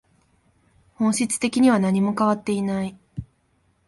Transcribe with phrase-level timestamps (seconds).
[0.95, 2.97] 本質的には何も変わっていない